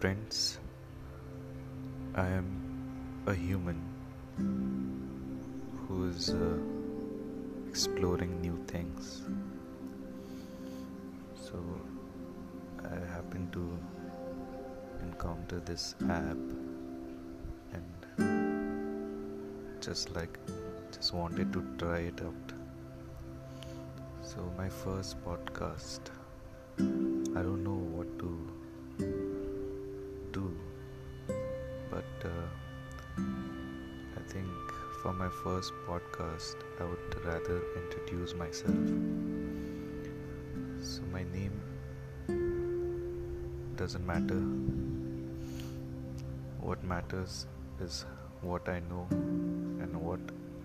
friends. 0.00 0.58
I 2.14 2.26
am 2.26 2.48
a 3.26 3.34
human 3.34 3.78
who 5.82 6.08
is 6.08 6.30
uh, 6.30 6.58
exploring 7.68 8.40
new 8.40 8.56
things. 8.66 9.22
So, 11.44 11.62
I 12.84 12.96
happen 13.12 13.48
to 13.52 13.64
encounter 15.06 15.60
this 15.60 15.94
app 16.10 16.42
and 17.76 17.90
just 19.80 20.14
like 20.16 20.38
just 20.96 21.14
wanted 21.14 21.52
to 21.52 21.62
try 21.78 21.98
it 22.10 22.20
out. 22.20 22.52
So, 24.22 24.38
my 24.58 24.68
first 24.68 25.24
podcast, 25.24 26.10
I 26.78 27.42
don't 27.42 27.62
know 27.62 27.80
what 27.96 28.18
to 28.18 28.23
for 35.04 35.12
my 35.12 35.28
first 35.28 35.74
podcast, 35.86 36.56
I 36.80 36.84
would 36.84 37.24
rather 37.26 37.62
introduce 37.76 38.34
myself. 38.34 38.86
So, 40.80 41.02
my 41.12 41.24
name 41.24 41.60
doesn't 43.76 44.06
matter. 44.06 44.40
What 46.58 46.82
matters 46.82 47.46
is 47.78 48.06
what 48.40 48.66
I 48.66 48.80
know 48.88 49.06
and 49.10 49.94
what 50.00 50.20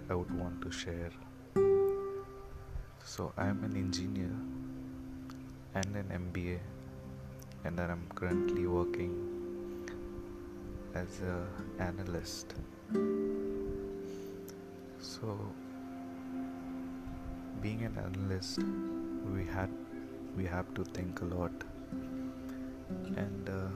I 0.09 0.15
would 0.15 0.33
want 0.39 0.61
to 0.61 0.71
share. 0.71 1.11
So, 3.03 3.33
I 3.37 3.47
am 3.47 3.61
an 3.65 3.75
engineer 3.75 4.33
and 5.75 5.97
an 5.97 6.07
MBA, 6.23 6.59
and 7.65 7.77
I'm 7.77 8.07
currently 8.15 8.67
working 8.67 9.13
as 10.95 11.19
an 11.19 11.45
analyst. 11.77 12.55
So, 15.19 15.37
being 17.61 17.83
an 17.83 17.97
analyst, 17.97 18.59
we 19.35 19.45
had 19.45 19.69
we 20.37 20.45
have 20.45 20.73
to 20.75 20.85
think 20.85 21.21
a 21.21 21.25
lot, 21.25 21.51
and 23.17 23.49
uh, 23.49 23.67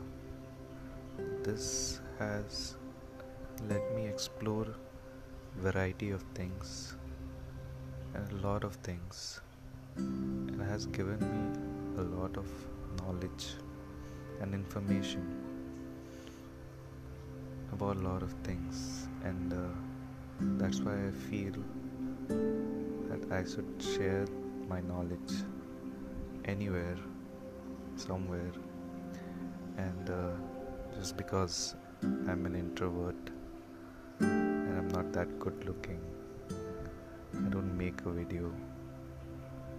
this 1.44 2.00
has 2.18 2.78
let 3.70 3.94
me 3.94 4.08
explore 4.08 4.68
variety 5.58 6.12
of 6.12 6.24
things 6.34 6.96
and 8.14 8.32
a 8.32 8.48
lot 8.48 8.64
of 8.64 8.76
things. 8.76 9.42
And 9.98 10.62
has 10.62 10.86
given 10.86 11.20
me 11.20 12.02
a 12.02 12.06
lot 12.18 12.38
of 12.38 12.48
knowledge 13.00 13.48
and 14.42 14.54
information 14.54 15.26
about 17.72 17.98
a 17.98 18.00
lot 18.00 18.24
of 18.24 18.34
things. 18.44 19.08
And 19.24 19.54
uh, 19.54 19.93
that's 20.40 20.80
why 20.80 20.94
i 21.08 21.12
feel 21.30 21.54
that 23.10 23.32
i 23.32 23.44
should 23.44 23.74
share 23.80 24.26
my 24.68 24.82
knowledge 24.82 25.34
anywhere 26.46 26.98
somewhere. 27.96 28.52
And 29.78 30.10
uh, 30.10 30.32
just 30.98 31.18
because 31.18 31.76
i'm 32.28 32.46
an 32.46 32.56
introvert 32.56 33.16
and 34.20 34.78
i'm 34.78 34.88
not 34.90 35.12
that 35.14 35.40
good 35.40 35.66
looking 35.66 36.00
i 37.46 37.50
don't 37.50 37.76
make 37.78 38.02
a 38.06 38.12
video 38.12 38.52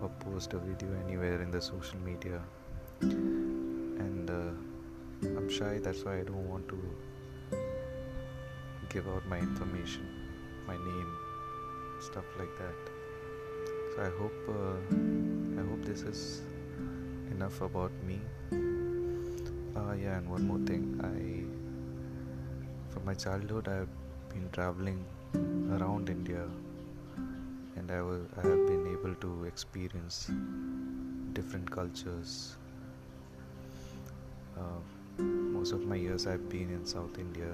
or 0.00 0.08
post 0.20 0.54
a 0.54 0.58
video 0.58 0.88
anywhere 1.06 1.42
in 1.42 1.50
the 1.50 1.60
social 1.60 1.98
media. 1.98 2.40
And 3.00 4.30
uh, 4.30 5.28
i'm 5.36 5.48
shy 5.48 5.78
that's 5.82 6.04
why 6.04 6.20
i 6.20 6.22
don't 6.24 6.48
want 6.48 6.68
to 6.68 6.78
give 8.88 9.06
out 9.08 9.26
my 9.26 9.38
information 9.38 10.23
my 10.66 10.76
name 10.76 11.12
stuff 11.98 12.24
like 12.38 12.54
that. 12.58 12.74
So 13.94 14.02
i 14.02 14.10
hope 14.20 14.38
uh, 14.48 14.76
i 15.60 15.64
hope 15.68 15.84
this 15.84 16.02
is 16.02 16.42
enough 17.30 17.60
about 17.60 17.92
me. 18.02 18.20
Uh, 19.76 19.92
yeah 20.00 20.18
and 20.18 20.30
one 20.30 20.46
more 20.46 20.58
thing 20.68 20.84
i 21.06 21.16
from 22.92 23.04
my 23.04 23.14
childhood 23.14 23.68
i've 23.68 23.94
been 24.32 24.48
traveling 24.52 25.00
around 25.76 26.08
india 26.08 26.44
and 27.76 27.90
I, 27.90 28.00
was, 28.02 28.22
I 28.36 28.42
have 28.42 28.66
been 28.66 28.86
able 28.92 29.14
to 29.16 29.44
experience 29.44 30.30
different 31.32 31.70
cultures. 31.70 32.56
Uh, 34.56 34.80
most 35.18 35.72
of 35.72 35.84
my 35.84 35.96
years 35.96 36.26
i've 36.26 36.48
been 36.48 36.70
in 36.70 36.86
south 36.86 37.18
india 37.18 37.50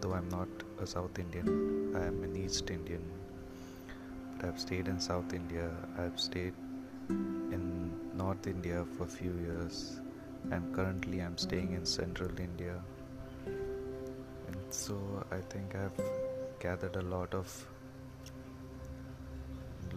though 0.00 0.14
i'm 0.14 0.28
not 0.28 0.48
a 0.84 0.86
south 0.86 1.18
indian 1.18 1.48
i 2.00 2.04
am 2.06 2.22
an 2.22 2.36
east 2.36 2.70
indian. 2.70 3.04
But 4.32 4.48
i've 4.48 4.60
stayed 4.60 4.88
in 4.88 5.00
south 5.00 5.32
india. 5.32 5.70
I've 5.98 6.18
stayed 6.20 6.54
in 7.56 7.92
north 8.14 8.46
india 8.46 8.84
for 8.96 9.04
a 9.04 9.08
few 9.08 9.32
years. 9.46 10.00
And 10.52 10.74
currently 10.74 11.20
i'm 11.22 11.36
staying 11.36 11.72
in 11.72 11.84
central 11.84 12.38
india. 12.38 12.76
And 13.46 14.72
so 14.82 14.96
i 15.38 15.40
think 15.54 15.74
i've 15.74 16.00
gathered 16.60 16.96
a 16.96 17.02
lot 17.02 17.34
of 17.34 17.66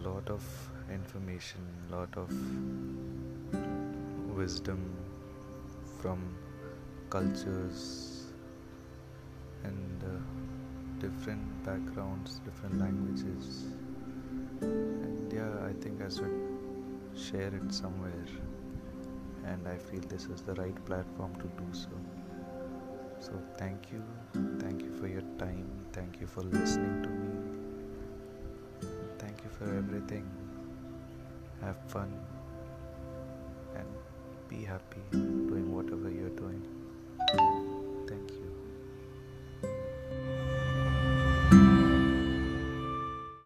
lot 0.04 0.28
of 0.28 0.42
information 0.90 1.60
lot 1.90 2.16
of 2.16 2.30
wisdom 4.36 4.80
from 6.00 6.24
cultures 7.10 8.11
different 11.02 11.46
backgrounds 11.64 12.40
different 12.44 12.78
languages. 12.78 13.64
And 14.60 15.32
yeah 15.32 15.54
i 15.68 15.72
think 15.82 16.00
i 16.06 16.08
should 16.16 16.38
share 17.26 17.52
it 17.60 17.72
somewhere. 17.74 18.26
And 19.44 19.66
i 19.68 19.76
feel 19.76 20.02
this 20.08 20.26
is 20.34 20.42
the 20.42 20.54
right 20.54 20.78
platform 20.86 21.34
to 21.36 21.48
do 21.60 21.66
so. 21.72 21.90
So 23.20 23.32
thank 23.56 23.90
you. 23.92 24.02
Thank 24.60 24.82
you 24.82 24.92
for 25.00 25.08
your 25.08 25.24
time. 25.38 25.68
Thank 25.92 26.20
you 26.20 26.26
for 26.26 26.42
listening 26.42 27.02
to 27.02 27.08
me. 27.08 27.30
Thank 29.18 29.44
you 29.44 29.50
for 29.58 29.68
everything. 29.80 30.28
Have 31.60 31.80
fun 31.96 32.14
and 33.76 33.86
be 34.48 34.64
happy 34.64 35.02
doing 35.12 35.74
whatever 35.74 36.10
you're 36.10 36.36
doing 36.44 36.81